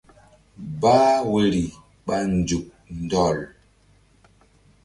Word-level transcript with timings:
Bah 0.81 1.15
woyri 1.31 1.63
ɓa 2.05 2.15
nzuk 2.35 2.65
ɗɔl. 3.09 3.39